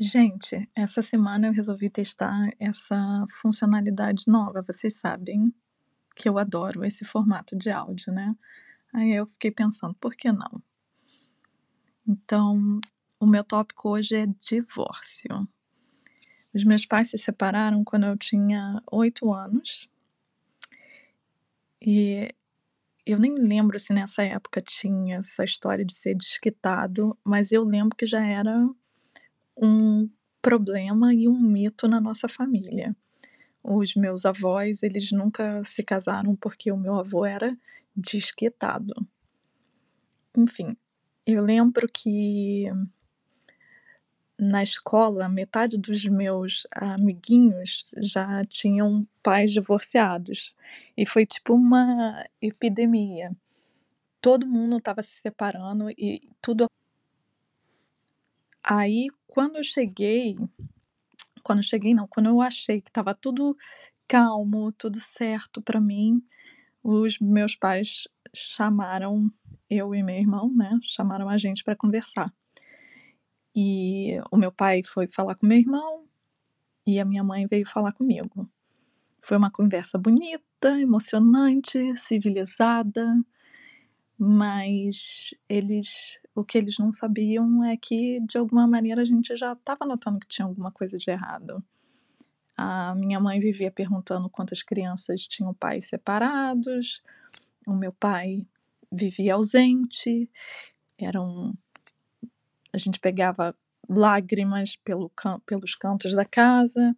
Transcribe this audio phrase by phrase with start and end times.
[0.00, 4.62] Gente, essa semana eu resolvi testar essa funcionalidade nova.
[4.64, 5.52] Vocês sabem
[6.14, 8.32] que eu adoro esse formato de áudio, né?
[8.94, 10.62] Aí eu fiquei pensando, por que não?
[12.06, 12.80] Então,
[13.18, 15.48] o meu tópico hoje é divórcio.
[16.54, 19.90] Os meus pais se separaram quando eu tinha oito anos.
[21.82, 22.32] E
[23.04, 27.96] eu nem lembro se nessa época tinha essa história de ser desquitado, mas eu lembro
[27.96, 28.64] que já era
[29.60, 30.08] um
[30.40, 32.96] problema e um mito na nossa família.
[33.62, 37.56] Os meus avós, eles nunca se casaram porque o meu avô era
[37.94, 38.94] desquitado.
[40.36, 40.76] Enfim,
[41.26, 42.66] eu lembro que
[44.38, 50.54] na escola, metade dos meus amiguinhos já tinham pais divorciados.
[50.96, 53.36] E foi tipo uma epidemia.
[54.20, 56.66] Todo mundo estava se separando e tudo
[58.70, 60.36] Aí, quando eu cheguei,
[61.42, 63.56] quando eu cheguei não, quando eu achei que estava tudo
[64.06, 66.22] calmo, tudo certo para mim,
[66.82, 69.32] os meus pais chamaram
[69.70, 70.78] eu e meu irmão, né?
[70.82, 72.30] Chamaram a gente para conversar.
[73.56, 76.04] E o meu pai foi falar com meu irmão
[76.86, 78.46] e a minha mãe veio falar comigo.
[79.22, 83.18] Foi uma conversa bonita, emocionante, civilizada,
[84.18, 89.52] mas eles o que eles não sabiam é que, de alguma maneira, a gente já
[89.52, 91.62] estava notando que tinha alguma coisa de errado.
[92.56, 97.02] A minha mãe vivia perguntando quantas crianças tinham pais separados,
[97.66, 98.46] o meu pai
[98.90, 100.28] vivia ausente,
[100.98, 101.56] eram.
[102.72, 103.54] A gente pegava
[103.88, 105.10] lágrimas pelo
[105.46, 106.96] pelos cantos da casa.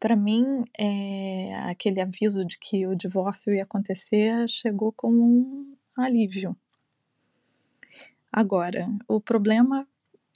[0.00, 1.54] Para mim, é...
[1.70, 5.71] aquele aviso de que o divórcio ia acontecer chegou como um
[6.02, 6.56] alívio.
[8.32, 9.86] Agora, o problema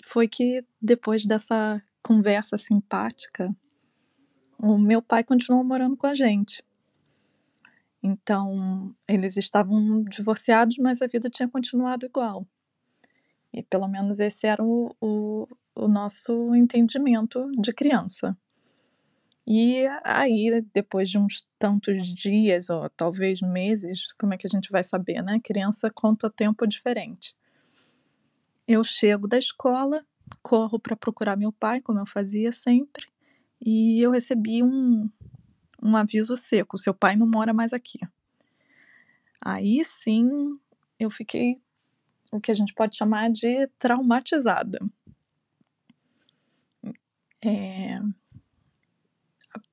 [0.05, 3.55] foi que depois dessa conversa simpática,
[4.59, 6.63] o meu pai continuou morando com a gente.
[8.03, 12.47] Então, eles estavam divorciados, mas a vida tinha continuado igual.
[13.53, 18.37] E pelo menos esse era o, o, o nosso entendimento de criança.
[19.47, 24.73] E aí, depois de uns tantos dias, ou talvez meses, como é que a gente
[24.73, 25.39] vai saber, né?
[25.43, 27.37] Criança conta tempo diferente.
[28.67, 30.05] Eu chego da escola,
[30.43, 33.07] corro para procurar meu pai, como eu fazia sempre,
[33.65, 35.09] e eu recebi um,
[35.81, 38.01] um aviso seco: seu pai não mora mais aqui.
[39.41, 40.59] Aí sim
[40.99, 41.55] eu fiquei
[42.33, 44.81] o que a gente pode chamar de traumatizada.
[47.45, 48.01] É,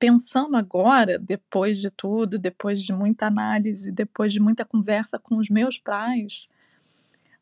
[0.04, 5.48] pensando agora, depois de tudo, depois de muita análise, depois de muita conversa com os
[5.48, 6.46] meus pais,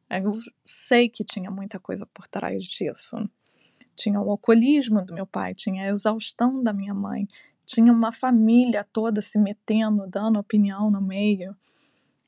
[0.08, 0.32] eu
[0.64, 3.16] sei que tinha muita coisa por trás disso.
[3.96, 7.26] Tinha o alcoolismo do meu pai, tinha a exaustão da minha mãe,
[7.66, 11.56] tinha uma família toda se metendo, dando opinião no meio.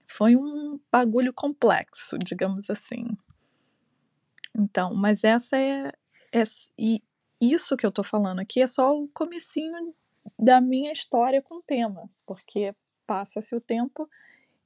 [0.04, 3.06] Foi um bagulho complexo, digamos assim.
[4.52, 5.92] Então, mas essa é,
[6.32, 6.42] é
[6.76, 7.00] e
[7.40, 9.94] isso que eu tô falando aqui é só o comecinho
[10.38, 12.74] da minha história com o tema, porque
[13.06, 14.08] passa-se o tempo,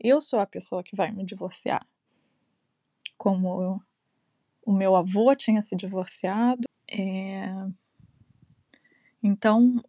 [0.01, 1.87] eu sou a pessoa que vai me divorciar
[3.19, 3.83] como
[4.65, 6.69] o meu avô tinha se divorciado.
[6.91, 7.51] É...
[9.23, 9.83] Então,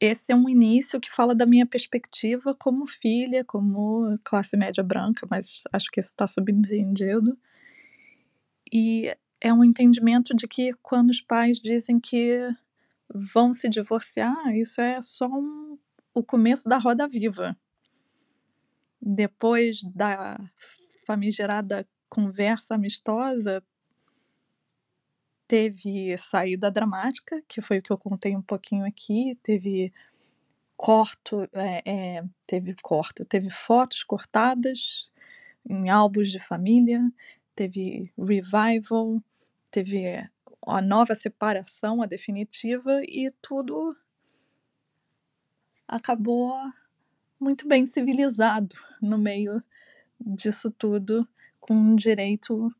[0.00, 5.26] esse é um início que fala da minha perspectiva como filha, como classe média branca,
[5.30, 7.38] mas acho que isso está subentendido.
[8.72, 12.48] E é um entendimento de que quando os pais dizem que
[13.14, 15.78] vão se divorciar, isso é só um,
[16.12, 17.56] o começo da roda viva.
[19.00, 20.36] Depois da
[21.06, 23.62] famigerada conversa amistosa
[25.46, 29.92] teve saída dramática, que foi o que eu contei um pouquinho aqui, teve
[30.76, 35.10] corto, é, é, teve corto, teve fotos cortadas
[35.68, 37.00] em álbuns de família,
[37.54, 39.22] teve revival,
[39.70, 40.28] teve
[40.66, 43.96] a nova separação, a definitiva, e tudo
[45.86, 46.54] acabou
[47.38, 49.62] muito bem civilizado no meio
[50.18, 51.28] disso tudo
[51.60, 52.74] com direito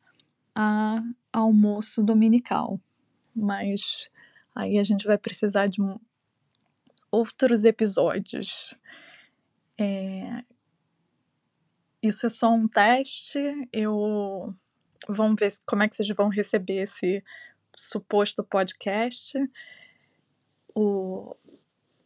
[0.55, 1.03] a
[1.33, 2.81] almoço dominical.
[3.35, 4.11] Mas
[4.55, 5.81] aí a gente vai precisar de
[7.11, 8.75] outros episódios.
[9.79, 10.45] É...
[12.03, 13.39] Isso é só um teste.
[13.73, 14.55] Eu
[15.09, 17.23] vamos ver como é que vocês vão receber esse
[17.77, 19.39] suposto podcast.
[20.75, 21.37] O...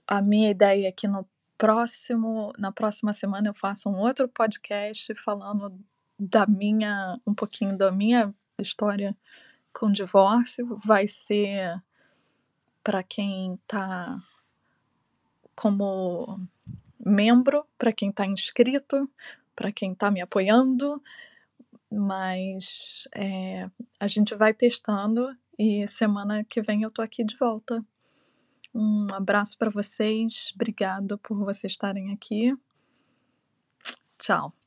[0.06, 1.29] A minha ideia é que no
[1.59, 5.79] próximo, na próxima semana eu faço um outro podcast falando
[6.19, 9.17] da minha, um pouquinho da minha história
[9.73, 11.82] com divórcio, vai ser
[12.82, 14.19] para quem está
[15.55, 16.41] como
[16.99, 19.11] membro, para quem está inscrito,
[19.55, 21.03] para quem está me apoiando,
[21.91, 23.69] mas é,
[23.99, 27.81] a gente vai testando e semana que vem eu tô aqui de volta.
[28.75, 32.55] Um abraço para vocês, obrigada por vocês estarem aqui.
[34.19, 34.57] Tchau.